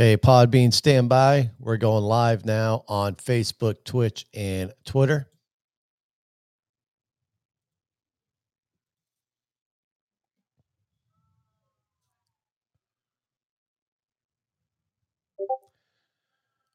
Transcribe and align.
Okay, 0.00 0.16
Podbean, 0.16 0.72
stand 0.72 1.10
by. 1.10 1.50
We're 1.58 1.76
going 1.76 2.02
live 2.04 2.46
now 2.46 2.84
on 2.88 3.16
Facebook, 3.16 3.84
Twitch, 3.84 4.24
and 4.32 4.72
Twitter. 4.86 5.28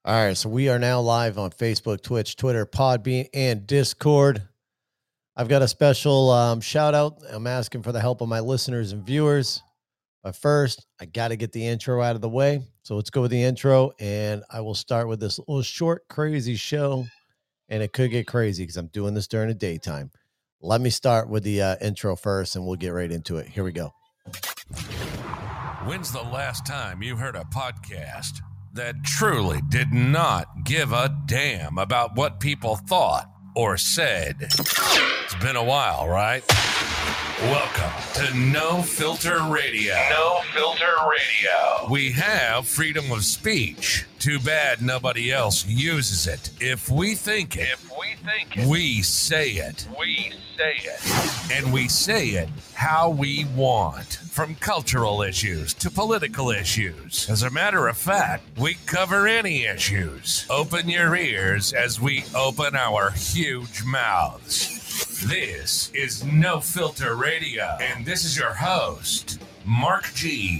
All 0.05 0.13
right, 0.27 0.37
so 0.37 0.47
we 0.49 0.69
are 0.69 0.77
now 0.77 1.01
live 1.01 1.39
on 1.39 1.49
Facebook, 1.49 2.03
Twitch, 2.03 2.35
Twitter, 2.35 2.67
Podbean, 2.67 3.27
and 3.33 3.65
Discord. 3.65 4.43
I've 5.35 5.49
got 5.49 5.63
a 5.63 5.67
special 5.67 6.29
um, 6.29 6.61
shout 6.61 6.93
out. 6.93 7.23
I'm 7.31 7.47
asking 7.47 7.81
for 7.81 7.91
the 7.91 8.01
help 8.01 8.21
of 8.21 8.29
my 8.29 8.41
listeners 8.41 8.91
and 8.91 9.03
viewers. 9.03 9.63
But 10.25 10.35
first, 10.35 10.87
I 10.99 11.05
got 11.05 11.27
to 11.27 11.35
get 11.35 11.51
the 11.51 11.67
intro 11.67 12.01
out 12.01 12.15
of 12.15 12.21
the 12.21 12.27
way. 12.27 12.63
So 12.81 12.95
let's 12.95 13.11
go 13.11 13.21
with 13.21 13.29
the 13.29 13.43
intro, 13.43 13.91
and 13.99 14.43
I 14.51 14.61
will 14.61 14.73
start 14.73 15.07
with 15.07 15.19
this 15.19 15.37
little 15.37 15.61
short, 15.61 16.07
crazy 16.07 16.55
show. 16.55 17.05
And 17.69 17.83
it 17.83 17.93
could 17.93 18.09
get 18.09 18.25
crazy 18.25 18.63
because 18.63 18.77
I'm 18.77 18.87
doing 18.87 19.13
this 19.13 19.27
during 19.27 19.49
the 19.49 19.53
daytime. 19.53 20.09
Let 20.61 20.81
me 20.81 20.89
start 20.89 21.29
with 21.29 21.43
the 21.43 21.61
uh, 21.61 21.75
intro 21.79 22.15
first, 22.15 22.55
and 22.55 22.65
we'll 22.65 22.75
get 22.75 22.89
right 22.89 23.11
into 23.11 23.37
it. 23.37 23.47
Here 23.47 23.63
we 23.63 23.71
go. 23.71 23.93
When's 25.85 26.11
the 26.11 26.23
last 26.23 26.65
time 26.65 27.03
you 27.03 27.17
heard 27.17 27.35
a 27.35 27.43
podcast 27.43 28.39
that 28.73 29.03
truly 29.03 29.61
did 29.69 29.93
not 29.93 30.47
give 30.63 30.91
a 30.91 31.15
damn 31.27 31.77
about 31.77 32.15
what 32.15 32.39
people 32.39 32.77
thought 32.77 33.29
or 33.55 33.77
said? 33.77 34.37
It's 34.39 35.35
been 35.39 35.55
a 35.55 35.63
while, 35.63 36.07
right? 36.07 36.43
Welcome 37.41 37.91
to 38.13 38.37
No 38.37 38.81
Filter 38.81 39.43
Radio. 39.49 39.93
No 40.09 40.39
Filter 40.53 40.85
Radio. 41.11 41.91
We 41.91 42.13
have 42.13 42.65
freedom 42.65 43.11
of 43.11 43.25
speech. 43.25 44.05
Too 44.19 44.39
bad 44.39 44.81
nobody 44.81 45.33
else 45.33 45.65
uses 45.67 46.27
it. 46.27 46.51
If 46.61 46.89
we 46.89 47.13
think 47.13 47.57
it, 47.57 47.67
if 47.73 47.91
we 47.99 48.15
think 48.23 48.57
it, 48.57 48.65
we 48.65 49.01
say 49.01 49.49
it. 49.49 49.85
We 49.99 50.31
say 50.55 50.75
it. 50.81 51.51
And 51.51 51.73
we 51.73 51.89
say 51.89 52.29
it 52.29 52.47
how 52.73 53.09
we 53.09 53.45
want. 53.53 54.13
From 54.31 54.55
cultural 54.55 55.21
issues 55.21 55.73
to 55.75 55.91
political 55.91 56.51
issues. 56.51 57.29
As 57.29 57.43
a 57.43 57.49
matter 57.49 57.89
of 57.89 57.97
fact, 57.97 58.43
we 58.57 58.75
cover 58.85 59.27
any 59.27 59.65
issues. 59.65 60.45
Open 60.49 60.87
your 60.89 61.13
ears 61.15 61.73
as 61.73 61.99
we 61.99 62.23
open 62.33 62.77
our 62.77 63.11
huge 63.11 63.83
mouths. 63.83 65.04
This 65.23 65.91
is 65.93 66.25
No 66.25 66.59
Filter 66.59 67.15
Radio, 67.15 67.63
and 67.79 68.05
this 68.05 68.25
is 68.25 68.37
your 68.37 68.53
host, 68.53 69.41
Mark 69.65 70.11
G. 70.13 70.59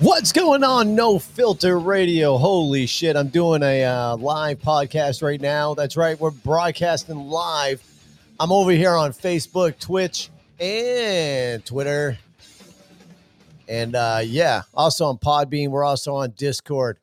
What's 0.00 0.32
going 0.32 0.64
on? 0.64 0.96
No 0.96 1.18
Filter 1.20 1.78
Radio. 1.78 2.36
Holy 2.36 2.86
shit. 2.86 3.16
I'm 3.16 3.28
doing 3.28 3.62
a 3.62 3.84
uh, 3.84 4.16
live 4.16 4.58
podcast 4.58 5.22
right 5.22 5.40
now. 5.40 5.74
That's 5.74 5.96
right. 5.96 6.18
We're 6.20 6.32
broadcasting 6.32 7.16
live. 7.16 7.80
I'm 8.40 8.50
over 8.50 8.72
here 8.72 8.92
on 8.92 9.12
Facebook, 9.12 9.78
Twitch, 9.78 10.30
and 10.58 11.64
Twitter. 11.64 12.18
And 13.68 13.94
uh, 13.94 14.20
yeah, 14.24 14.62
also 14.74 15.06
on 15.06 15.18
Podbean. 15.18 15.68
We're 15.68 15.84
also 15.84 16.16
on 16.16 16.32
Discord. 16.32 16.98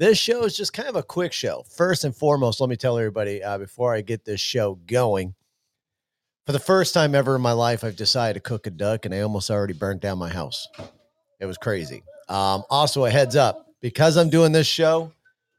This 0.00 0.16
show 0.16 0.44
is 0.44 0.56
just 0.56 0.72
kind 0.72 0.88
of 0.88 0.96
a 0.96 1.02
quick 1.02 1.30
show. 1.30 1.62
First 1.68 2.04
and 2.04 2.16
foremost, 2.16 2.58
let 2.58 2.70
me 2.70 2.76
tell 2.76 2.96
everybody 2.96 3.42
uh, 3.42 3.58
before 3.58 3.94
I 3.94 4.00
get 4.00 4.24
this 4.24 4.40
show 4.40 4.76
going. 4.86 5.34
For 6.46 6.52
the 6.52 6.58
first 6.58 6.94
time 6.94 7.14
ever 7.14 7.36
in 7.36 7.42
my 7.42 7.52
life, 7.52 7.84
I've 7.84 7.96
decided 7.96 8.32
to 8.32 8.40
cook 8.40 8.66
a 8.66 8.70
duck, 8.70 9.04
and 9.04 9.14
I 9.14 9.20
almost 9.20 9.50
already 9.50 9.74
burnt 9.74 10.00
down 10.00 10.16
my 10.16 10.30
house. 10.30 10.66
It 11.38 11.44
was 11.44 11.58
crazy. 11.58 12.02
Um, 12.30 12.64
also, 12.70 13.04
a 13.04 13.10
heads 13.10 13.36
up 13.36 13.74
because 13.82 14.16
I'm 14.16 14.30
doing 14.30 14.52
this 14.52 14.66
show 14.66 15.12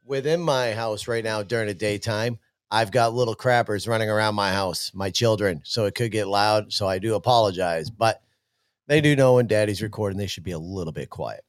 within 0.05 0.41
my 0.41 0.73
house 0.73 1.07
right 1.07 1.23
now 1.23 1.43
during 1.43 1.67
the 1.67 1.75
daytime. 1.75 2.39
I've 2.71 2.91
got 2.91 3.13
little 3.13 3.35
crappers 3.35 3.87
running 3.87 4.09
around 4.09 4.33
my 4.33 4.51
house, 4.51 4.91
my 4.95 5.11
children, 5.11 5.61
so 5.65 5.85
it 5.85 5.93
could 5.93 6.11
get 6.11 6.27
loud. 6.27 6.73
So 6.73 6.87
I 6.87 6.97
do 6.97 7.13
apologize, 7.13 7.91
but 7.91 8.23
they 8.87 9.01
do 9.01 9.15
know 9.15 9.35
when 9.35 9.45
daddy's 9.45 9.83
recording, 9.83 10.17
they 10.17 10.25
should 10.25 10.43
be 10.43 10.53
a 10.53 10.57
little 10.57 10.93
bit 10.93 11.11
quiet. 11.11 11.43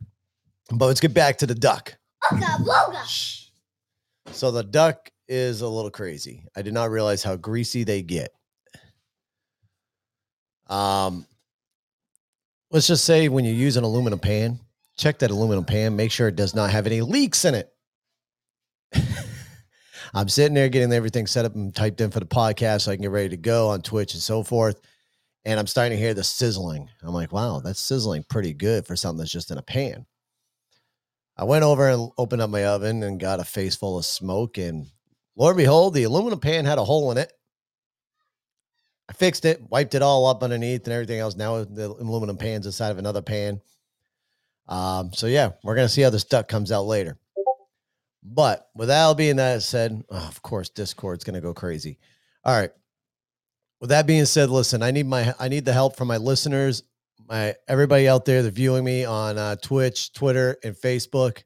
But 0.70 0.88
let's 0.88 1.00
get 1.00 1.14
back 1.14 1.38
to 1.38 1.47
the 1.47 1.54
duck. 1.54 1.97
Shh. 3.06 3.46
So 4.30 4.50
the 4.50 4.62
duck 4.62 5.10
is 5.28 5.60
a 5.60 5.68
little 5.68 5.90
crazy. 5.90 6.44
I 6.56 6.62
did 6.62 6.74
not 6.74 6.90
realize 6.90 7.22
how 7.22 7.36
greasy 7.36 7.84
they 7.84 8.02
get. 8.02 8.30
Um, 10.68 11.26
let's 12.70 12.86
just 12.86 13.04
say 13.04 13.28
when 13.28 13.44
you 13.44 13.52
use 13.52 13.76
an 13.76 13.84
aluminum 13.84 14.18
pan, 14.18 14.60
check 14.96 15.18
that 15.18 15.30
aluminum 15.30 15.64
pan, 15.64 15.96
make 15.96 16.10
sure 16.10 16.28
it 16.28 16.36
does 16.36 16.54
not 16.54 16.70
have 16.70 16.86
any 16.86 17.00
leaks 17.00 17.44
in 17.44 17.54
it. 17.54 17.68
I'm 20.14 20.28
sitting 20.28 20.54
there 20.54 20.68
getting 20.68 20.92
everything 20.92 21.26
set 21.26 21.44
up 21.44 21.54
and 21.54 21.74
typed 21.74 22.00
in 22.00 22.10
for 22.10 22.20
the 22.20 22.26
podcast 22.26 22.82
so 22.82 22.92
I 22.92 22.96
can 22.96 23.02
get 23.02 23.10
ready 23.10 23.30
to 23.30 23.36
go 23.36 23.68
on 23.68 23.82
Twitch 23.82 24.14
and 24.14 24.22
so 24.22 24.42
forth. 24.42 24.80
And 25.44 25.58
I'm 25.58 25.66
starting 25.66 25.96
to 25.96 26.02
hear 26.02 26.14
the 26.14 26.22
sizzling. 26.22 26.88
I'm 27.02 27.14
like, 27.14 27.32
wow, 27.32 27.60
that's 27.60 27.80
sizzling 27.80 28.24
pretty 28.28 28.52
good 28.54 28.86
for 28.86 28.94
something 28.94 29.18
that's 29.18 29.32
just 29.32 29.50
in 29.50 29.58
a 29.58 29.62
pan. 29.62 30.06
I 31.42 31.44
went 31.44 31.64
over 31.64 31.88
and 31.88 32.08
opened 32.16 32.41
up 32.41 32.50
my 32.50 32.66
oven 32.66 33.03
and 33.03 33.19
got 33.19 33.41
a 33.41 33.44
face 33.44 33.75
full 33.75 33.98
of 33.98 34.04
smoke. 34.04 34.58
And 34.58 34.86
Lord 35.34 35.56
behold, 35.56 35.92
the 35.92 36.04
aluminum 36.04 36.38
pan 36.38 36.66
had 36.66 36.78
a 36.78 36.84
hole 36.84 37.10
in 37.10 37.19
it. 37.19 37.32
I 39.10 39.12
fixed 39.12 39.44
it, 39.44 39.60
wiped 39.69 39.97
it 39.97 40.02
all 40.02 40.28
up 40.28 40.44
underneath 40.44 40.84
and 40.84 40.92
everything 40.92 41.19
else. 41.19 41.34
Now 41.34 41.64
the 41.64 41.88
aluminum 41.88 42.36
pan's 42.36 42.66
inside 42.66 42.91
of 42.91 42.98
another 42.98 43.22
pan. 43.22 43.60
Um, 44.69 45.12
so 45.12 45.26
yeah, 45.26 45.50
we're 45.64 45.75
gonna 45.75 45.88
see 45.88 46.02
how 46.02 46.10
this 46.10 46.22
duck 46.22 46.47
comes 46.47 46.70
out 46.70 46.84
later. 46.84 47.19
But 48.22 48.69
with 48.76 48.88
all 48.88 49.16
being 49.16 49.34
that 49.36 49.64
said, 49.64 50.00
oh, 50.10 50.16
of 50.28 50.42
course, 50.42 50.69
Discord's 50.69 51.25
gonna 51.25 51.41
go 51.41 51.52
crazy. 51.52 51.98
All 52.44 52.56
right. 52.56 52.70
With 53.81 53.91
that 53.91 54.06
being 54.06 54.26
said, 54.26 54.48
listen, 54.48 54.81
I 54.81 54.92
need 54.92 55.06
my 55.06 55.34
I 55.41 55.48
need 55.48 55.64
the 55.64 55.72
help 55.72 55.97
from 55.97 56.06
my 56.06 56.19
listeners, 56.19 56.84
my 57.28 57.54
everybody 57.68 58.08
out 58.08 58.24
there 58.24 58.42
that 58.42 58.50
viewing 58.52 58.84
me 58.84 59.04
on 59.04 59.38
uh, 59.38 59.56
Twitch, 59.56 60.12
Twitter, 60.12 60.56
and 60.62 60.74
Facebook. 60.74 61.42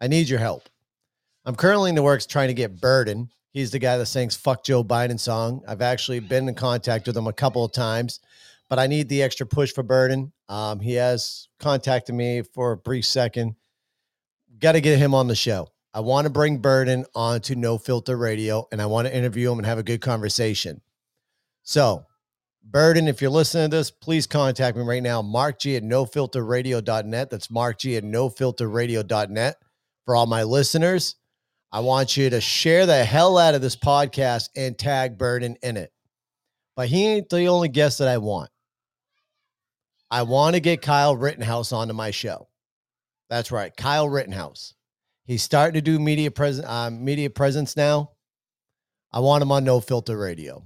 I 0.00 0.08
need 0.08 0.28
your 0.28 0.38
help. 0.38 0.68
I'm 1.44 1.54
currently 1.54 1.90
in 1.90 1.94
the 1.94 2.02
works 2.02 2.26
trying 2.26 2.48
to 2.48 2.54
get 2.54 2.80
Burden. 2.80 3.30
He's 3.52 3.70
the 3.70 3.78
guy 3.78 3.96
that 3.96 4.06
sings 4.06 4.36
"Fuck 4.36 4.64
Joe 4.64 4.82
Biden" 4.82 5.18
song. 5.18 5.62
I've 5.68 5.82
actually 5.82 6.20
been 6.20 6.48
in 6.48 6.54
contact 6.54 7.06
with 7.06 7.16
him 7.16 7.26
a 7.26 7.32
couple 7.32 7.64
of 7.64 7.72
times, 7.72 8.20
but 8.68 8.78
I 8.78 8.86
need 8.86 9.08
the 9.08 9.22
extra 9.22 9.46
push 9.46 9.72
for 9.72 9.82
Burden. 9.82 10.32
Um, 10.48 10.80
he 10.80 10.94
has 10.94 11.48
contacted 11.60 12.14
me 12.14 12.42
for 12.42 12.72
a 12.72 12.76
brief 12.76 13.06
second. 13.06 13.56
Got 14.58 14.72
to 14.72 14.80
get 14.80 14.98
him 14.98 15.14
on 15.14 15.28
the 15.28 15.34
show. 15.34 15.68
I 15.92 16.00
want 16.00 16.24
to 16.24 16.30
bring 16.30 16.58
Burden 16.58 17.06
onto 17.14 17.54
No 17.54 17.78
Filter 17.78 18.16
Radio, 18.16 18.66
and 18.72 18.82
I 18.82 18.86
want 18.86 19.06
to 19.06 19.16
interview 19.16 19.52
him 19.52 19.58
and 19.58 19.66
have 19.66 19.78
a 19.78 19.84
good 19.84 20.00
conversation. 20.00 20.80
So, 21.62 22.04
Burden, 22.64 23.08
if 23.08 23.20
you're 23.20 23.30
listening 23.30 23.70
to 23.70 23.76
this, 23.76 23.90
please 23.90 24.26
contact 24.26 24.76
me 24.76 24.82
right 24.82 25.02
now. 25.02 25.20
Mark 25.20 25.60
G 25.60 25.76
at 25.76 25.82
nofilterradio.net. 25.82 27.30
That's 27.30 27.50
Mark 27.50 27.78
G 27.78 27.96
at 27.96 28.04
nofilterradio.net. 28.04 29.56
For 30.06 30.16
all 30.16 30.26
my 30.26 30.42
listeners, 30.42 31.16
I 31.70 31.80
want 31.80 32.16
you 32.16 32.30
to 32.30 32.40
share 32.40 32.86
the 32.86 33.04
hell 33.04 33.36
out 33.36 33.54
of 33.54 33.60
this 33.60 33.76
podcast 33.76 34.48
and 34.56 34.78
tag 34.78 35.18
Burden 35.18 35.56
in 35.62 35.76
it. 35.76 35.92
But 36.74 36.88
he 36.88 37.06
ain't 37.06 37.28
the 37.28 37.46
only 37.46 37.68
guest 37.68 37.98
that 37.98 38.08
I 38.08 38.18
want. 38.18 38.50
I 40.10 40.22
want 40.22 40.54
to 40.54 40.60
get 40.60 40.82
Kyle 40.82 41.16
Rittenhouse 41.16 41.72
onto 41.72 41.94
my 41.94 42.10
show. 42.10 42.48
That's 43.28 43.50
right, 43.50 43.76
Kyle 43.76 44.08
Rittenhouse. 44.08 44.74
He's 45.24 45.42
starting 45.42 45.74
to 45.74 45.80
do 45.80 45.98
media 45.98 46.30
present 46.30 46.66
uh, 46.68 46.90
media 46.90 47.30
presence 47.30 47.76
now. 47.76 48.10
I 49.12 49.20
want 49.20 49.42
him 49.42 49.52
on 49.52 49.64
No 49.64 49.80
Filter 49.80 50.16
Radio. 50.16 50.64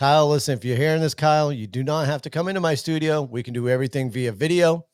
Kyle, 0.00 0.30
listen, 0.30 0.56
if 0.56 0.64
you're 0.64 0.78
hearing 0.78 1.02
this, 1.02 1.12
Kyle, 1.12 1.52
you 1.52 1.66
do 1.66 1.84
not 1.84 2.06
have 2.06 2.22
to 2.22 2.30
come 2.30 2.48
into 2.48 2.62
my 2.62 2.74
studio. 2.74 3.20
We 3.20 3.42
can 3.42 3.52
do 3.52 3.68
everything 3.68 4.10
via 4.10 4.32
video. 4.32 4.86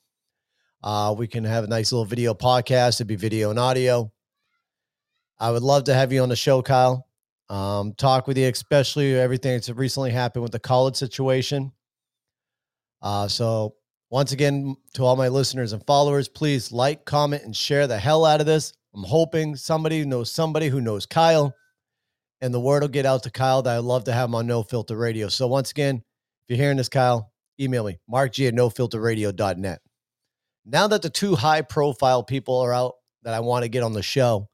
Uh, 0.82 1.14
we 1.16 1.28
can 1.28 1.44
have 1.44 1.62
a 1.62 1.68
nice 1.68 1.92
little 1.92 2.04
video 2.04 2.34
podcast. 2.34 2.96
It'd 2.96 3.06
be 3.06 3.14
video 3.14 3.50
and 3.50 3.58
audio. 3.60 4.10
I 5.38 5.52
would 5.52 5.62
love 5.62 5.84
to 5.84 5.94
have 5.94 6.12
you 6.12 6.24
on 6.24 6.28
the 6.28 6.34
show, 6.34 6.60
Kyle. 6.60 7.06
Um, 7.48 7.92
talk 7.92 8.26
with 8.26 8.36
you, 8.36 8.48
especially 8.48 9.14
everything 9.14 9.52
that's 9.52 9.70
recently 9.70 10.10
happened 10.10 10.42
with 10.42 10.50
the 10.50 10.58
college 10.58 10.96
situation. 10.96 11.70
Uh, 13.00 13.28
so, 13.28 13.76
once 14.10 14.32
again, 14.32 14.74
to 14.94 15.04
all 15.04 15.14
my 15.14 15.28
listeners 15.28 15.72
and 15.72 15.86
followers, 15.86 16.28
please 16.28 16.72
like, 16.72 17.04
comment, 17.04 17.44
and 17.44 17.54
share 17.54 17.86
the 17.86 17.96
hell 17.96 18.24
out 18.24 18.40
of 18.40 18.46
this. 18.46 18.72
I'm 18.92 19.04
hoping 19.04 19.54
somebody 19.54 20.04
knows 20.04 20.32
somebody 20.32 20.66
who 20.66 20.80
knows 20.80 21.06
Kyle, 21.06 21.54
and 22.40 22.52
the 22.52 22.60
word 22.60 22.82
will 22.82 22.88
get 22.88 23.06
out 23.06 23.22
to 23.24 23.30
Kyle 23.30 23.62
that 23.62 23.76
I'd 23.76 23.84
love 23.84 24.04
to 24.04 24.12
have 24.12 24.28
him 24.28 24.34
on 24.34 24.46
No 24.46 24.62
Filter 24.62 24.96
Radio. 24.96 25.28
So, 25.28 25.46
once 25.46 25.70
again, 25.70 25.96
if 25.96 26.02
you're 26.48 26.58
hearing 26.58 26.76
this, 26.76 26.88
Kyle, 26.88 27.32
email 27.60 27.84
me, 27.84 27.98
markg 28.10 28.46
at 28.48 28.54
nofilterradio.net. 28.54 29.80
Now 30.64 30.88
that 30.88 31.02
the 31.02 31.10
two 31.10 31.36
high 31.36 31.62
profile 31.62 32.22
people 32.22 32.58
are 32.58 32.72
out 32.72 32.94
that 33.22 33.34
I 33.34 33.40
want 33.40 33.62
to 33.62 33.68
get 33.68 33.82
on 33.82 33.92
the 33.92 34.02
show, 34.02 34.48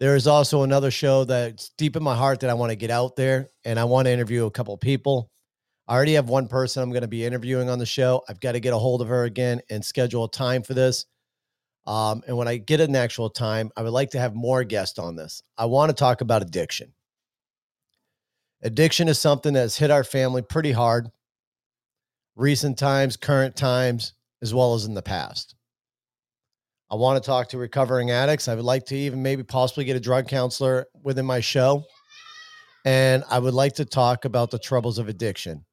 there 0.00 0.16
is 0.16 0.26
also 0.26 0.62
another 0.62 0.90
show 0.90 1.24
that's 1.24 1.70
deep 1.78 1.96
in 1.96 2.02
my 2.02 2.16
heart 2.16 2.40
that 2.40 2.50
I 2.50 2.54
want 2.54 2.70
to 2.70 2.76
get 2.76 2.90
out 2.90 3.16
there, 3.16 3.50
and 3.64 3.78
I 3.78 3.84
want 3.84 4.06
to 4.06 4.12
interview 4.12 4.46
a 4.46 4.50
couple 4.50 4.76
people. 4.76 5.30
I 5.86 5.94
already 5.94 6.14
have 6.14 6.28
one 6.28 6.48
person 6.48 6.82
I'm 6.82 6.90
going 6.90 7.02
to 7.02 7.08
be 7.08 7.24
interviewing 7.24 7.68
on 7.68 7.78
the 7.78 7.86
show. 7.86 8.22
I've 8.28 8.40
got 8.40 8.52
to 8.52 8.60
get 8.60 8.72
a 8.72 8.78
hold 8.78 9.02
of 9.02 9.08
her 9.08 9.24
again 9.24 9.60
and 9.70 9.84
schedule 9.84 10.24
a 10.24 10.30
time 10.30 10.62
for 10.62 10.74
this. 10.74 11.04
Um, 11.86 12.22
and 12.26 12.36
when 12.36 12.48
I 12.48 12.56
get 12.56 12.80
an 12.80 12.96
actual 12.96 13.28
time, 13.28 13.70
I 13.76 13.82
would 13.82 13.92
like 13.92 14.10
to 14.10 14.18
have 14.18 14.34
more 14.34 14.64
guests 14.64 14.98
on 14.98 15.16
this. 15.16 15.42
I 15.58 15.66
want 15.66 15.90
to 15.90 15.94
talk 15.94 16.20
about 16.22 16.42
addiction. 16.42 16.92
Addiction 18.62 19.08
is 19.08 19.18
something 19.18 19.52
that's 19.52 19.76
hit 19.76 19.90
our 19.90 20.04
family 20.04 20.40
pretty 20.40 20.72
hard, 20.72 21.10
recent 22.36 22.78
times, 22.78 23.18
current 23.18 23.54
times, 23.54 24.14
as 24.40 24.54
well 24.54 24.74
as 24.74 24.86
in 24.86 24.94
the 24.94 25.02
past. 25.02 25.54
I 26.90 26.96
want 26.96 27.22
to 27.22 27.26
talk 27.26 27.48
to 27.48 27.58
recovering 27.58 28.10
addicts. 28.10 28.48
I 28.48 28.54
would 28.54 28.64
like 28.64 28.86
to 28.86 28.96
even 28.96 29.22
maybe 29.22 29.42
possibly 29.42 29.84
get 29.84 29.96
a 29.96 30.00
drug 30.00 30.28
counselor 30.28 30.86
within 31.02 31.26
my 31.26 31.40
show. 31.40 31.84
And 32.86 33.24
I 33.28 33.38
would 33.38 33.54
like 33.54 33.74
to 33.74 33.84
talk 33.84 34.24
about 34.24 34.50
the 34.50 34.58
troubles 34.58 34.98
of 34.98 35.08
addiction. 35.08 35.64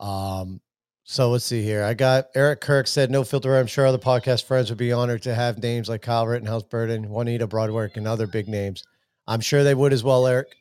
Um, 0.00 0.60
so 1.08 1.30
let's 1.30 1.44
see 1.44 1.62
here. 1.62 1.84
I 1.84 1.94
got 1.94 2.30
Eric 2.34 2.60
Kirk 2.60 2.88
said, 2.88 3.12
no 3.12 3.22
filter. 3.22 3.56
I'm 3.56 3.68
sure 3.68 3.86
other 3.86 3.96
podcast 3.96 4.44
friends 4.44 4.70
would 4.70 4.78
be 4.78 4.92
honored 4.92 5.22
to 5.22 5.34
have 5.36 5.62
names 5.62 5.88
like 5.88 6.02
Kyle 6.02 6.26
Rittenhouse 6.26 6.64
Burden, 6.64 7.08
Juanita 7.08 7.46
Broaddrick, 7.46 7.96
and 7.96 8.08
other 8.08 8.26
big 8.26 8.48
names. 8.48 8.82
I'm 9.28 9.40
sure 9.40 9.62
they 9.62 9.74
would 9.74 9.92
as 9.92 10.02
well, 10.02 10.26
Eric. 10.26 10.56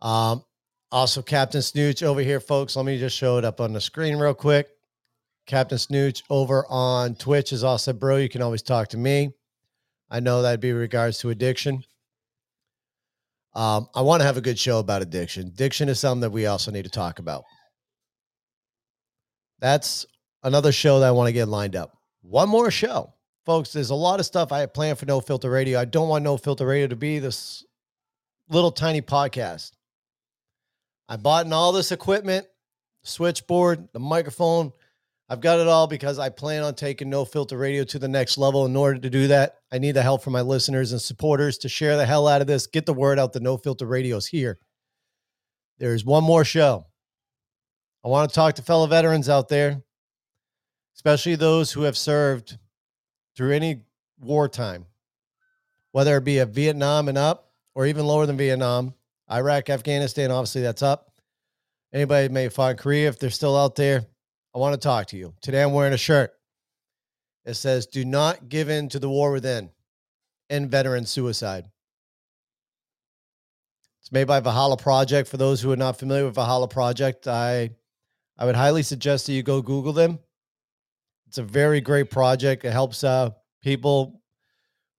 Um, 0.00 0.44
also, 0.90 1.22
Captain 1.22 1.62
Snooch 1.62 2.02
over 2.02 2.22
here, 2.22 2.40
folks. 2.40 2.74
Let 2.74 2.84
me 2.84 2.98
just 2.98 3.16
show 3.16 3.38
it 3.38 3.44
up 3.44 3.60
on 3.60 3.72
the 3.72 3.80
screen 3.80 4.16
real 4.16 4.34
quick. 4.34 4.68
Captain 5.46 5.78
Snooch 5.78 6.24
over 6.28 6.66
on 6.68 7.14
Twitch 7.14 7.52
is 7.52 7.62
also 7.62 7.92
bro, 7.92 8.16
you 8.16 8.28
can 8.28 8.42
always 8.42 8.62
talk 8.62 8.88
to 8.88 8.98
me. 8.98 9.32
I 10.10 10.18
know 10.18 10.42
that'd 10.42 10.60
be 10.60 10.72
regards 10.72 11.18
to 11.20 11.30
addiction. 11.30 11.84
Um, 13.54 13.88
I 13.94 14.02
want 14.02 14.22
to 14.22 14.26
have 14.26 14.36
a 14.36 14.42
good 14.42 14.58
show 14.58 14.80
about 14.80 15.02
addiction. 15.02 15.46
Addiction 15.46 15.88
is 15.88 16.00
something 16.00 16.22
that 16.22 16.30
we 16.30 16.46
also 16.46 16.72
need 16.72 16.82
to 16.84 16.90
talk 16.90 17.20
about. 17.20 17.44
That's 19.62 20.04
another 20.42 20.72
show 20.72 20.98
that 20.98 21.06
I 21.06 21.12
want 21.12 21.28
to 21.28 21.32
get 21.32 21.46
lined 21.46 21.76
up. 21.76 21.96
One 22.22 22.48
more 22.48 22.72
show. 22.72 23.14
Folks, 23.46 23.72
there's 23.72 23.90
a 23.90 23.94
lot 23.94 24.18
of 24.18 24.26
stuff 24.26 24.50
I 24.50 24.58
have 24.58 24.74
planned 24.74 24.98
for 24.98 25.06
No 25.06 25.20
Filter 25.20 25.48
Radio. 25.48 25.78
I 25.78 25.84
don't 25.84 26.08
want 26.08 26.24
No 26.24 26.36
Filter 26.36 26.66
Radio 26.66 26.88
to 26.88 26.96
be 26.96 27.20
this 27.20 27.64
little 28.48 28.72
tiny 28.72 29.02
podcast. 29.02 29.70
I 31.08 31.14
bought 31.14 31.46
in 31.46 31.52
all 31.52 31.70
this 31.70 31.92
equipment, 31.92 32.46
switchboard, 33.04 33.88
the 33.92 34.00
microphone. 34.00 34.72
I've 35.28 35.40
got 35.40 35.60
it 35.60 35.68
all 35.68 35.86
because 35.86 36.18
I 36.18 36.28
plan 36.28 36.64
on 36.64 36.74
taking 36.74 37.08
No 37.08 37.24
Filter 37.24 37.56
Radio 37.56 37.84
to 37.84 38.00
the 38.00 38.08
next 38.08 38.38
level. 38.38 38.66
In 38.66 38.74
order 38.74 38.98
to 38.98 39.10
do 39.10 39.28
that, 39.28 39.58
I 39.70 39.78
need 39.78 39.92
the 39.92 40.02
help 40.02 40.24
from 40.24 40.32
my 40.32 40.42
listeners 40.42 40.90
and 40.90 41.00
supporters 41.00 41.58
to 41.58 41.68
share 41.68 41.96
the 41.96 42.04
hell 42.04 42.26
out 42.26 42.40
of 42.40 42.48
this, 42.48 42.66
get 42.66 42.84
the 42.84 42.94
word 42.94 43.20
out 43.20 43.32
that 43.34 43.44
No 43.44 43.56
Filter 43.56 43.86
Radio 43.86 44.16
is 44.16 44.26
here. 44.26 44.58
There's 45.78 46.04
one 46.04 46.24
more 46.24 46.44
show. 46.44 46.86
I 48.04 48.08
want 48.08 48.30
to 48.30 48.34
talk 48.34 48.54
to 48.56 48.62
fellow 48.62 48.86
veterans 48.86 49.28
out 49.28 49.48
there, 49.48 49.82
especially 50.96 51.36
those 51.36 51.72
who 51.72 51.82
have 51.82 51.96
served 51.96 52.58
through 53.36 53.52
any 53.52 53.82
wartime, 54.20 54.86
whether 55.92 56.16
it 56.16 56.24
be 56.24 56.38
a 56.38 56.46
Vietnam 56.46 57.08
and 57.08 57.16
up 57.16 57.52
or 57.74 57.86
even 57.86 58.04
lower 58.06 58.26
than 58.26 58.36
Vietnam, 58.36 58.94
Iraq, 59.30 59.70
Afghanistan, 59.70 60.30
obviously 60.30 60.62
that's 60.62 60.82
up. 60.82 61.12
Anybody 61.92 62.28
may 62.28 62.48
find 62.48 62.76
Korea 62.76 63.08
if 63.08 63.18
they're 63.18 63.30
still 63.30 63.56
out 63.56 63.76
there. 63.76 64.04
I 64.54 64.58
want 64.58 64.74
to 64.74 64.80
talk 64.80 65.06
to 65.08 65.16
you. 65.16 65.34
Today 65.40 65.62
I'm 65.62 65.72
wearing 65.72 65.92
a 65.92 65.98
shirt. 65.98 66.32
It 67.44 67.54
says, 67.54 67.86
Do 67.86 68.04
not 68.04 68.48
give 68.48 68.68
in 68.68 68.88
to 68.90 68.98
the 68.98 69.08
war 69.08 69.32
within. 69.32 69.70
and 70.50 70.70
veteran 70.70 71.06
suicide. 71.06 71.70
It's 74.00 74.12
made 74.12 74.26
by 74.26 74.40
Valhalla 74.40 74.76
Project. 74.76 75.28
For 75.28 75.36
those 75.38 75.60
who 75.60 75.70
are 75.72 75.76
not 75.76 75.98
familiar 75.98 76.26
with 76.26 76.34
Valhalla 76.34 76.68
Project, 76.68 77.26
I 77.26 77.70
I 78.38 78.46
would 78.46 78.56
highly 78.56 78.82
suggest 78.82 79.26
that 79.26 79.32
you 79.32 79.42
go 79.42 79.62
Google 79.62 79.92
them. 79.92 80.18
It's 81.26 81.38
a 81.38 81.42
very 81.42 81.80
great 81.80 82.10
project. 82.10 82.64
It 82.64 82.72
helps 82.72 83.04
uh, 83.04 83.30
people 83.62 84.20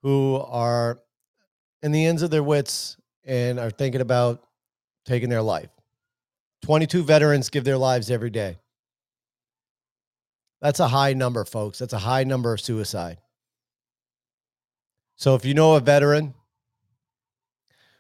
who 0.01 0.43
are 0.47 0.99
in 1.81 1.91
the 1.91 2.05
ends 2.05 2.21
of 2.21 2.31
their 2.31 2.43
wits 2.43 2.97
and 3.23 3.59
are 3.59 3.71
thinking 3.71 4.01
about 4.01 4.43
taking 5.05 5.29
their 5.29 5.41
life. 5.41 5.69
22 6.63 7.03
veterans 7.03 7.49
give 7.49 7.63
their 7.63 7.77
lives 7.77 8.09
every 8.09 8.29
day. 8.29 8.57
That's 10.61 10.79
a 10.79 10.87
high 10.87 11.13
number, 11.13 11.43
folks. 11.43 11.79
That's 11.79 11.93
a 11.93 11.99
high 11.99 12.23
number 12.23 12.53
of 12.53 12.61
suicide. 12.61 13.17
So 15.15 15.35
if 15.35 15.45
you 15.45 15.53
know 15.53 15.75
a 15.75 15.79
veteran 15.81 16.33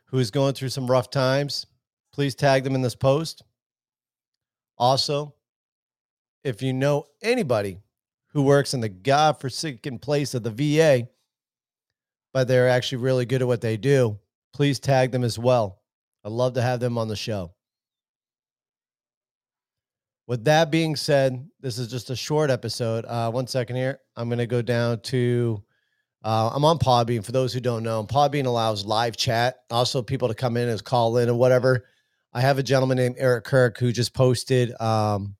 who 0.05 0.19
is 0.19 0.31
going 0.31 0.53
through 0.53 0.69
some 0.69 0.89
rough 0.89 1.09
times, 1.09 1.65
please 2.13 2.35
tag 2.35 2.63
them 2.63 2.75
in 2.75 2.81
this 2.81 2.95
post. 2.95 3.43
Also, 4.77 5.35
if 6.43 6.61
you 6.61 6.73
know 6.73 7.05
anybody 7.21 7.79
who 8.27 8.41
works 8.41 8.73
in 8.73 8.81
the 8.81 8.89
godforsaken 8.89 9.99
place 9.99 10.33
of 10.33 10.43
the 10.43 10.49
VA, 10.49 11.07
but 12.33 12.47
they're 12.47 12.69
actually 12.69 12.97
really 12.97 13.25
good 13.25 13.41
at 13.41 13.47
what 13.47 13.61
they 13.61 13.77
do, 13.77 14.19
please 14.53 14.79
tag 14.79 15.11
them 15.11 15.23
as 15.23 15.37
well. 15.37 15.81
I'd 16.25 16.31
love 16.31 16.53
to 16.53 16.61
have 16.61 16.79
them 16.79 16.97
on 16.97 17.07
the 17.07 17.15
show. 17.15 17.53
With 20.25 20.45
that 20.45 20.71
being 20.71 20.95
said, 20.95 21.47
this 21.59 21.77
is 21.77 21.89
just 21.89 22.09
a 22.09 22.15
short 22.15 22.49
episode. 22.49 23.05
Uh, 23.05 23.29
one 23.29 23.45
second 23.45 23.75
here. 23.75 23.99
I'm 24.15 24.29
going 24.29 24.39
to 24.39 24.47
go 24.47 24.61
down 24.61 25.01
to, 25.01 25.61
uh, 26.23 26.49
I'm 26.53 26.63
on 26.63 26.79
Podbean. 26.79 27.25
For 27.25 27.33
those 27.33 27.53
who 27.53 27.59
don't 27.59 27.83
know, 27.83 28.03
Podbean 28.05 28.45
allows 28.45 28.85
live 28.85 29.17
chat, 29.17 29.57
also 29.69 30.01
people 30.01 30.29
to 30.29 30.33
come 30.33 30.55
in 30.55 30.69
and 30.69 30.83
call 30.83 31.17
in 31.17 31.27
and 31.27 31.37
whatever. 31.37 31.85
I 32.33 32.41
have 32.41 32.57
a 32.57 32.63
gentleman 32.63 32.97
named 32.97 33.15
Eric 33.19 33.45
Kirk 33.45 33.77
who 33.77 33.91
just 33.91 34.13
posted 34.13 34.79
um, 34.81 35.35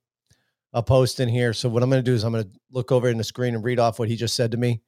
a 0.74 0.84
post 0.84 1.19
in 1.19 1.28
here. 1.28 1.54
So 1.54 1.68
what 1.69 1.81
I'm 1.81 1.90
going 1.90 2.04
to 2.04 2.12
do 2.12 2.16
is 2.16 2.24
I'm 2.24 2.34
going 2.34 2.44
to 2.44 2.60
look 2.72 2.92
over 2.92 3.10
in 3.10 3.18
the 3.18 3.24
screen 3.24 3.56
and 3.56 3.63
read 3.63 3.80
off 3.80 3.98
what 3.98 4.10
he 4.10 4.16
just 4.16 4.36
said 4.36 4.51
to 4.51 4.57
me. 4.57 4.81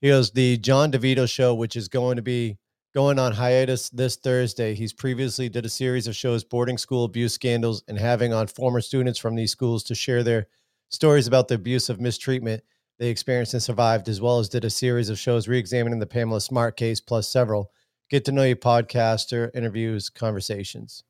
He 0.00 0.08
goes, 0.08 0.30
the 0.30 0.56
John 0.56 0.90
DeVito 0.90 1.28
show, 1.28 1.54
which 1.54 1.76
is 1.76 1.88
going 1.88 2.16
to 2.16 2.22
be 2.22 2.58
going 2.94 3.18
on 3.18 3.32
hiatus 3.32 3.88
this 3.90 4.16
Thursday. 4.16 4.74
He's 4.74 4.92
previously 4.92 5.48
did 5.48 5.64
a 5.64 5.70
series 5.70 6.06
of 6.06 6.16
shows, 6.16 6.44
boarding 6.44 6.78
school 6.78 7.04
abuse 7.04 7.32
scandals, 7.32 7.84
and 7.86 7.98
having 7.98 8.32
on 8.32 8.46
former 8.46 8.80
students 8.80 9.18
from 9.18 9.34
these 9.34 9.52
schools 9.52 9.84
to 9.84 9.94
share 9.94 10.22
their 10.22 10.46
stories 10.88 11.26
about 11.26 11.48
the 11.48 11.54
abuse 11.54 11.88
of 11.88 12.00
mistreatment 12.00 12.62
they 12.98 13.08
experienced 13.08 13.54
and 13.54 13.62
survived, 13.62 14.08
as 14.08 14.20
well 14.20 14.38
as 14.38 14.48
did 14.48 14.64
a 14.64 14.70
series 14.70 15.08
of 15.08 15.18
shows 15.18 15.48
re-examining 15.48 15.98
the 15.98 16.06
Pamela 16.06 16.40
Smart 16.40 16.76
case, 16.76 17.00
plus 17.00 17.28
several 17.28 17.70
get 18.10 18.24
to 18.26 18.32
know 18.32 18.42
you 18.42 18.56
podcaster 18.56 19.50
interviews, 19.54 20.10
conversations. 20.10 21.02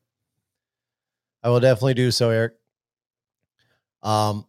I 1.43 1.49
will 1.49 1.59
definitely 1.59 1.95
do 1.95 2.11
so, 2.11 2.29
Eric. 2.29 2.53
Um, 4.01 4.45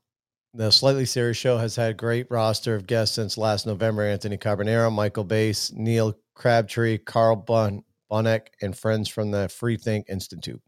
the 0.53 0.71
Slightly 0.71 1.05
Serious 1.05 1.37
Show 1.37 1.59
has 1.59 1.75
had 1.75 1.91
a 1.91 1.95
great 1.95 2.29
roster 2.31 2.75
of 2.75 2.87
guests 2.87 3.17
since 3.17 3.37
last 3.37 3.67
November. 3.67 4.03
Anthony 4.03 4.39
Carbonero, 4.39 4.93
Michael 4.93 5.25
Bass, 5.25 5.73
Neil 5.73 6.17
Crabtree, 6.35 6.99
Carl 6.99 7.37
Bonneck, 7.37 8.47
and 8.63 8.77
friends 8.77 9.09
from 9.09 9.31
the 9.33 9.49
Free 9.49 9.77
Think 9.77 10.07
Institute. 10.09 10.63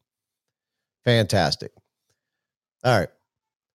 Fantastic. 1.04 1.70
All 2.82 2.98
right. 2.98 3.08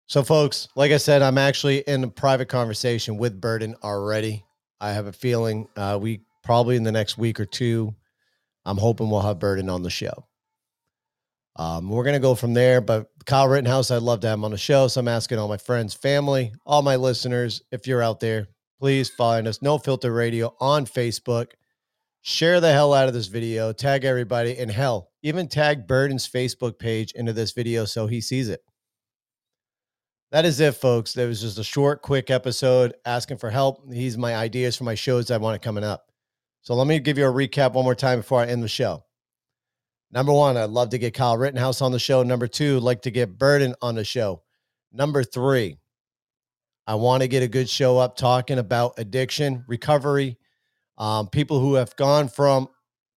So, 0.07 0.23
folks, 0.23 0.67
like 0.75 0.91
I 0.91 0.97
said, 0.97 1.21
I'm 1.21 1.37
actually 1.37 1.79
in 1.79 2.03
a 2.03 2.09
private 2.09 2.49
conversation 2.49 3.17
with 3.17 3.39
Burden 3.39 3.75
already. 3.81 4.43
I 4.81 4.91
have 4.91 5.07
a 5.07 5.13
feeling 5.13 5.69
uh, 5.77 5.97
we 6.01 6.21
probably 6.43 6.75
in 6.75 6.83
the 6.83 6.91
next 6.91 7.17
week 7.17 7.39
or 7.39 7.45
two, 7.45 7.95
I'm 8.65 8.77
hoping 8.77 9.09
we'll 9.09 9.21
have 9.21 9.39
Burden 9.39 9.69
on 9.69 9.83
the 9.83 9.89
show. 9.89 10.25
Um, 11.55 11.89
we're 11.89 12.03
going 12.03 12.15
to 12.15 12.19
go 12.19 12.35
from 12.35 12.53
there. 12.53 12.81
But 12.81 13.07
Kyle 13.25 13.47
Rittenhouse, 13.47 13.91
I'd 13.91 14.01
love 14.01 14.21
to 14.21 14.27
have 14.27 14.39
him 14.39 14.45
on 14.45 14.51
the 14.51 14.57
show. 14.57 14.87
So 14.87 14.99
I'm 14.99 15.07
asking 15.07 15.37
all 15.37 15.47
my 15.47 15.57
friends, 15.57 15.93
family, 15.93 16.53
all 16.65 16.81
my 16.81 16.95
listeners, 16.95 17.61
if 17.71 17.87
you're 17.87 18.01
out 18.01 18.19
there, 18.19 18.47
please 18.79 19.09
find 19.09 19.47
us, 19.47 19.61
No 19.61 19.77
Filter 19.77 20.11
Radio 20.11 20.55
on 20.59 20.85
Facebook. 20.85 21.51
Share 22.23 22.59
the 22.59 22.71
hell 22.71 22.93
out 22.93 23.07
of 23.07 23.15
this 23.15 23.27
video, 23.27 23.73
tag 23.73 24.05
everybody, 24.05 24.55
and 24.57 24.69
hell, 24.69 25.09
even 25.23 25.47
tag 25.47 25.87
Burden's 25.87 26.29
Facebook 26.29 26.77
page 26.77 27.13
into 27.13 27.33
this 27.33 27.51
video 27.51 27.83
so 27.85 28.05
he 28.05 28.21
sees 28.21 28.47
it. 28.47 28.61
That 30.31 30.45
is 30.45 30.59
it, 30.59 30.75
folks. 30.75 31.13
That 31.13 31.27
was 31.27 31.41
just 31.41 31.57
a 31.57 31.63
short, 31.63 32.03
quick 32.03 32.29
episode 32.29 32.93
asking 33.05 33.37
for 33.37 33.49
help. 33.49 33.91
He's 33.91 34.17
my 34.17 34.35
ideas 34.35 34.77
for 34.77 34.83
my 34.83 34.95
shows 34.95 35.31
I 35.31 35.37
want 35.37 35.55
it 35.55 35.63
coming 35.63 35.83
up. 35.83 36.11
So 36.61 36.75
let 36.75 36.85
me 36.85 36.99
give 36.99 37.17
you 37.17 37.25
a 37.27 37.33
recap 37.33 37.73
one 37.73 37.85
more 37.85 37.95
time 37.95 38.19
before 38.19 38.39
I 38.39 38.45
end 38.45 38.63
the 38.63 38.67
show. 38.67 39.03
Number 40.11 40.33
one, 40.33 40.57
I'd 40.57 40.69
love 40.69 40.89
to 40.89 40.97
get 40.97 41.13
Kyle 41.13 41.37
Rittenhouse 41.37 41.81
on 41.81 41.91
the 41.91 41.99
show. 41.99 42.21
Number 42.23 42.47
two, 42.47 42.77
I'd 42.77 42.83
like 42.83 43.01
to 43.03 43.11
get 43.11 43.37
Burden 43.37 43.75
on 43.81 43.95
the 43.95 44.03
show. 44.03 44.43
Number 44.91 45.23
three, 45.23 45.77
I 46.85 46.95
want 46.95 47.21
to 47.21 47.29
get 47.29 47.43
a 47.43 47.47
good 47.47 47.69
show 47.69 47.97
up 47.97 48.17
talking 48.17 48.59
about 48.59 48.95
addiction, 48.97 49.63
recovery, 49.67 50.37
um, 50.97 51.29
people 51.29 51.59
who 51.59 51.75
have 51.75 51.95
gone 51.95 52.27
from 52.27 52.67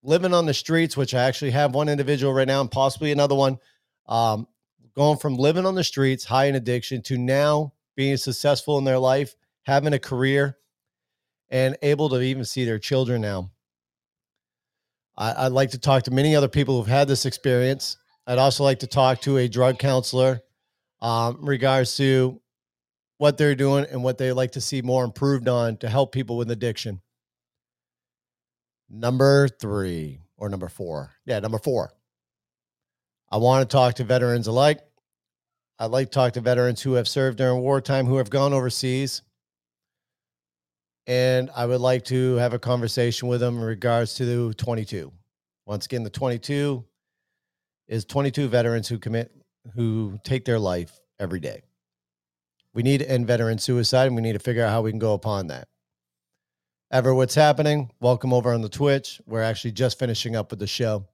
living 0.04 0.32
on 0.32 0.46
the 0.46 0.54
streets, 0.54 0.96
which 0.96 1.14
I 1.14 1.24
actually 1.24 1.50
have 1.50 1.74
one 1.74 1.88
individual 1.88 2.32
right 2.32 2.46
now 2.46 2.60
and 2.60 2.70
possibly 2.70 3.10
another 3.10 3.34
one, 3.34 3.58
um, 4.06 4.46
going 4.94 5.18
from 5.18 5.34
living 5.34 5.66
on 5.66 5.74
the 5.74 5.82
streets, 5.82 6.24
high 6.24 6.44
in 6.44 6.54
addiction, 6.54 7.02
to 7.02 7.18
now 7.18 7.72
being 7.96 8.16
successful 8.16 8.78
in 8.78 8.84
their 8.84 8.98
life, 8.98 9.34
having 9.64 9.94
a 9.94 9.98
career, 9.98 10.58
and 11.48 11.76
able 11.82 12.08
to 12.10 12.20
even 12.20 12.44
see 12.44 12.64
their 12.64 12.78
children 12.78 13.20
now. 13.20 13.50
I, 15.16 15.44
would 15.44 15.52
like 15.52 15.70
to 15.70 15.78
talk 15.78 16.04
to 16.04 16.10
many 16.10 16.34
other 16.34 16.48
people 16.48 16.76
who've 16.76 16.88
had 16.88 17.08
this 17.08 17.24
experience 17.24 17.96
I'd 18.26 18.38
also 18.38 18.64
like 18.64 18.78
to 18.80 18.86
talk 18.86 19.20
to 19.22 19.36
a 19.36 19.48
drug 19.48 19.78
counselor 19.78 20.40
um, 21.02 21.38
in 21.40 21.46
regards 21.46 21.96
to 21.96 22.40
what 23.18 23.36
they're 23.36 23.54
doing 23.54 23.86
and 23.90 24.02
what 24.02 24.18
they 24.18 24.32
like 24.32 24.52
to 24.52 24.60
see 24.60 24.82
more 24.82 25.04
improved 25.04 25.48
on 25.48 25.76
to 25.78 25.88
help 25.88 26.12
people 26.12 26.36
with 26.36 26.50
addiction. 26.50 27.00
Number 28.88 29.48
three 29.48 30.20
or 30.36 30.48
number 30.48 30.68
four. 30.68 31.12
Yeah, 31.26 31.40
number 31.40 31.58
four. 31.58 31.92
I 33.30 33.36
want 33.36 33.68
to 33.68 33.72
talk 33.72 33.94
to 33.94 34.04
veterans 34.04 34.46
alike. 34.46 34.80
I'd 35.78 35.90
like 35.90 36.08
to 36.10 36.14
talk 36.14 36.32
to 36.34 36.40
veterans 36.40 36.80
who 36.80 36.94
have 36.94 37.08
served 37.08 37.38
during 37.38 37.60
wartime, 37.60 38.06
who 38.06 38.16
have 38.16 38.30
gone 38.30 38.52
overseas. 38.52 39.22
And 41.06 41.50
I 41.54 41.66
would 41.66 41.80
like 41.80 42.04
to 42.06 42.36
have 42.36 42.54
a 42.54 42.58
conversation 42.58 43.28
with 43.28 43.40
them 43.40 43.58
in 43.58 43.64
regards 43.64 44.14
to 44.14 44.24
the 44.24 44.54
22. 44.54 45.12
Once 45.66 45.86
again, 45.86 46.02
the 46.02 46.10
22 46.10 46.84
is 47.88 48.04
22 48.04 48.48
veterans 48.48 48.88
who 48.88 48.98
commit, 48.98 49.32
who 49.74 50.18
take 50.24 50.44
their 50.44 50.58
life 50.58 50.98
every 51.18 51.40
day. 51.40 51.62
We 52.72 52.82
need 52.82 52.98
to 52.98 53.10
end 53.10 53.26
veteran 53.26 53.58
suicide 53.58 54.06
and 54.06 54.16
we 54.16 54.22
need 54.22 54.32
to 54.32 54.38
figure 54.38 54.64
out 54.64 54.70
how 54.70 54.82
we 54.82 54.90
can 54.90 54.98
go 54.98 55.14
upon 55.14 55.48
that. 55.48 55.68
Ever 56.90 57.14
what's 57.14 57.34
happening, 57.34 57.90
welcome 58.00 58.32
over 58.32 58.52
on 58.52 58.62
the 58.62 58.68
Twitch. 58.68 59.20
We're 59.26 59.42
actually 59.42 59.72
just 59.72 59.98
finishing 59.98 60.36
up 60.36 60.50
with 60.50 60.58
the 60.58 60.66
show. 60.66 61.06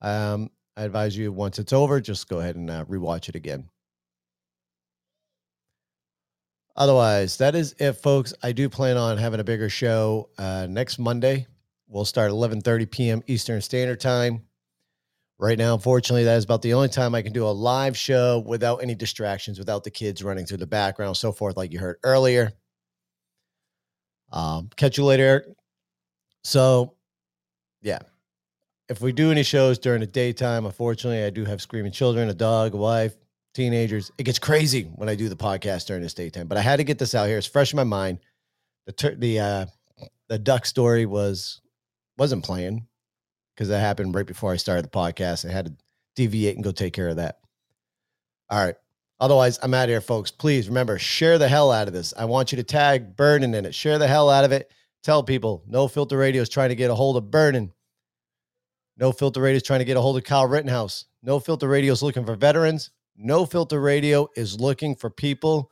Um, 0.00 0.50
I 0.76 0.84
advise 0.84 1.16
you 1.16 1.32
once 1.32 1.58
it's 1.58 1.72
over, 1.72 2.00
just 2.00 2.28
go 2.28 2.40
ahead 2.40 2.56
and 2.56 2.70
uh, 2.70 2.84
rewatch 2.86 3.28
it 3.28 3.34
again. 3.36 3.68
Otherwise, 6.76 7.36
that 7.36 7.54
is 7.54 7.74
it, 7.78 7.92
folks. 7.94 8.32
I 8.42 8.52
do 8.52 8.68
plan 8.68 8.96
on 8.96 9.18
having 9.18 9.40
a 9.40 9.44
bigger 9.44 9.68
show 9.68 10.30
uh, 10.38 10.66
next 10.68 10.98
Monday. 10.98 11.46
We'll 11.86 12.06
start 12.06 12.30
11:30 12.30 12.90
p.m. 12.90 13.22
Eastern 13.26 13.60
Standard 13.60 14.00
Time. 14.00 14.42
Right 15.38 15.58
now, 15.58 15.74
unfortunately, 15.74 16.24
that 16.24 16.36
is 16.36 16.44
about 16.44 16.62
the 16.62 16.74
only 16.74 16.88
time 16.88 17.14
I 17.14 17.22
can 17.22 17.32
do 17.32 17.46
a 17.46 17.50
live 17.50 17.96
show 17.96 18.38
without 18.46 18.76
any 18.76 18.94
distractions, 18.94 19.58
without 19.58 19.82
the 19.82 19.90
kids 19.90 20.22
running 20.22 20.46
through 20.46 20.58
the 20.58 20.66
background, 20.66 21.16
so 21.16 21.32
forth, 21.32 21.56
like 21.56 21.72
you 21.72 21.80
heard 21.80 21.96
earlier. 22.04 22.52
Um, 24.30 24.70
catch 24.76 24.96
you 24.96 25.04
later, 25.04 25.24
Eric. 25.24 25.44
So, 26.44 26.94
yeah, 27.82 27.98
if 28.88 29.00
we 29.00 29.12
do 29.12 29.30
any 29.30 29.42
shows 29.42 29.78
during 29.78 30.00
the 30.00 30.06
daytime, 30.06 30.64
unfortunately, 30.64 31.24
I 31.24 31.30
do 31.30 31.44
have 31.44 31.60
screaming 31.60 31.92
children, 31.92 32.28
a 32.28 32.34
dog, 32.34 32.74
a 32.74 32.76
wife, 32.76 33.14
teenagers. 33.54 34.10
It 34.18 34.24
gets 34.24 34.38
crazy 34.38 34.84
when 34.94 35.08
I 35.08 35.14
do 35.14 35.28
the 35.28 35.36
podcast 35.36 35.86
during 35.86 36.02
this 36.02 36.14
daytime. 36.14 36.48
But 36.48 36.58
I 36.58 36.62
had 36.62 36.76
to 36.76 36.84
get 36.84 36.98
this 36.98 37.14
out 37.14 37.28
here. 37.28 37.38
It's 37.38 37.46
fresh 37.46 37.72
in 37.72 37.76
my 37.76 37.84
mind. 37.84 38.18
The 38.86 39.16
the 39.18 39.40
uh, 39.40 39.66
the 40.28 40.38
duck 40.38 40.66
story 40.66 41.06
was 41.06 41.60
wasn't 42.18 42.44
playing 42.44 42.86
because 43.54 43.68
that 43.68 43.80
happened 43.80 44.14
right 44.14 44.26
before 44.26 44.52
I 44.52 44.56
started 44.56 44.84
the 44.84 44.90
podcast. 44.90 45.48
I 45.48 45.52
had 45.52 45.66
to 45.66 45.74
deviate 46.16 46.56
and 46.56 46.64
go 46.64 46.72
take 46.72 46.92
care 46.92 47.08
of 47.08 47.16
that. 47.16 47.38
All 48.50 48.64
right. 48.64 48.74
Otherwise, 49.20 49.58
I'm 49.62 49.72
out 49.72 49.84
of 49.84 49.90
here, 49.90 50.00
folks. 50.00 50.32
Please 50.32 50.68
remember, 50.68 50.98
share 50.98 51.38
the 51.38 51.46
hell 51.48 51.70
out 51.70 51.86
of 51.86 51.94
this. 51.94 52.12
I 52.18 52.24
want 52.24 52.50
you 52.50 52.56
to 52.56 52.64
tag 52.64 53.16
Burden 53.16 53.54
in 53.54 53.64
it. 53.64 53.74
Share 53.74 53.98
the 53.98 54.08
hell 54.08 54.28
out 54.28 54.44
of 54.44 54.50
it. 54.50 54.70
Tell 55.04 55.22
people 55.22 55.62
No 55.66 55.86
Filter 55.86 56.16
Radio 56.16 56.42
is 56.42 56.48
trying 56.48 56.70
to 56.70 56.74
get 56.74 56.90
a 56.90 56.94
hold 56.94 57.16
of 57.16 57.30
Burden. 57.30 57.72
No 58.96 59.12
Filter 59.12 59.40
Radio 59.40 59.56
is 59.56 59.62
trying 59.62 59.78
to 59.78 59.84
get 59.84 59.96
a 59.96 60.00
hold 60.00 60.16
of 60.16 60.24
Kyle 60.24 60.46
Rittenhouse. 60.46 61.06
No 61.22 61.38
Filter 61.38 61.68
Radio 61.68 61.92
is 61.92 62.02
looking 62.02 62.26
for 62.26 62.34
veterans. 62.34 62.90
No 63.16 63.46
Filter 63.46 63.80
Radio 63.80 64.28
is 64.36 64.58
looking 64.58 64.94
for 64.94 65.10
people 65.10 65.70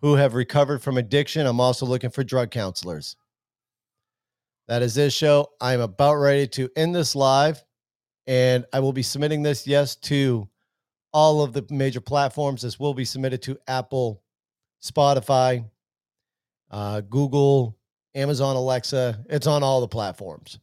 who 0.00 0.14
have 0.14 0.34
recovered 0.34 0.82
from 0.82 0.98
addiction. 0.98 1.46
I'm 1.46 1.60
also 1.60 1.86
looking 1.86 2.10
for 2.10 2.24
drug 2.24 2.50
counselors. 2.50 3.16
That 4.68 4.82
is 4.82 4.94
this 4.94 5.14
show. 5.14 5.50
I'm 5.60 5.80
about 5.80 6.16
ready 6.16 6.46
to 6.48 6.68
end 6.76 6.94
this 6.94 7.14
live, 7.14 7.62
and 8.26 8.64
I 8.72 8.80
will 8.80 8.92
be 8.92 9.02
submitting 9.02 9.42
this, 9.42 9.66
yes, 9.66 9.96
to 9.96 10.48
all 11.12 11.42
of 11.42 11.52
the 11.52 11.64
major 11.70 12.00
platforms. 12.00 12.62
This 12.62 12.80
will 12.80 12.94
be 12.94 13.04
submitted 13.04 13.40
to 13.42 13.58
Apple, 13.68 14.22
Spotify, 14.82 15.64
uh, 16.70 17.02
Google, 17.02 17.78
Amazon 18.14 18.56
Alexa. 18.56 19.24
It's 19.28 19.46
on 19.46 19.62
all 19.62 19.80
the 19.80 19.88
platforms. 19.88 20.58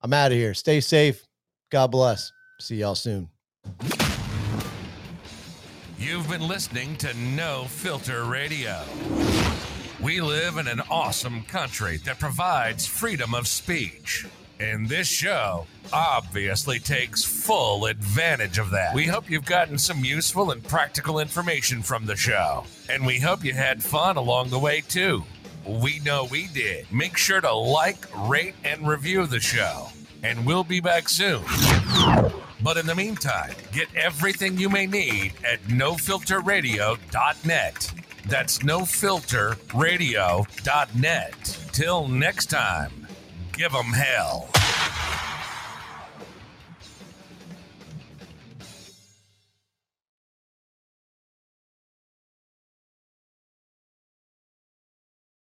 I'm 0.00 0.12
out 0.12 0.32
of 0.32 0.38
here. 0.38 0.54
Stay 0.54 0.80
safe. 0.80 1.26
God 1.70 1.88
bless. 1.88 2.32
See 2.60 2.76
y'all 2.76 2.94
soon. 2.94 3.28
You've 6.00 6.28
been 6.28 6.46
listening 6.46 6.94
to 6.98 7.12
No 7.14 7.64
Filter 7.64 8.22
Radio. 8.22 8.84
We 10.00 10.20
live 10.20 10.56
in 10.56 10.68
an 10.68 10.80
awesome 10.88 11.42
country 11.42 11.96
that 12.04 12.20
provides 12.20 12.86
freedom 12.86 13.34
of 13.34 13.48
speech. 13.48 14.24
And 14.60 14.88
this 14.88 15.08
show 15.08 15.66
obviously 15.92 16.78
takes 16.78 17.24
full 17.24 17.86
advantage 17.86 18.58
of 18.58 18.70
that. 18.70 18.94
We 18.94 19.06
hope 19.06 19.28
you've 19.28 19.44
gotten 19.44 19.76
some 19.76 20.04
useful 20.04 20.52
and 20.52 20.62
practical 20.62 21.18
information 21.18 21.82
from 21.82 22.06
the 22.06 22.14
show. 22.14 22.62
And 22.88 23.04
we 23.04 23.18
hope 23.18 23.44
you 23.44 23.52
had 23.52 23.82
fun 23.82 24.16
along 24.16 24.50
the 24.50 24.58
way, 24.60 24.82
too. 24.82 25.24
We 25.66 25.98
know 25.98 26.28
we 26.30 26.46
did. 26.46 26.92
Make 26.92 27.16
sure 27.16 27.40
to 27.40 27.52
like, 27.52 28.06
rate, 28.28 28.54
and 28.62 28.86
review 28.86 29.26
the 29.26 29.40
show. 29.40 29.88
And 30.22 30.46
we'll 30.46 30.64
be 30.64 30.78
back 30.78 31.08
soon. 31.08 31.42
But 32.62 32.76
in 32.76 32.86
the 32.86 32.94
meantime, 32.94 33.54
get 33.72 33.88
everything 33.94 34.58
you 34.58 34.68
may 34.68 34.86
need 34.86 35.32
at 35.44 35.62
nofilterradio.net. 35.64 37.92
That's 38.26 38.58
nofilterradio.net. 38.58 41.58
Till 41.72 42.08
next 42.08 42.46
time, 42.46 43.06
give 43.52 43.74
'em 43.74 43.92
hell. 43.92 44.48